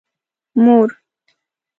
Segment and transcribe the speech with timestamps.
[0.63, 0.87] مور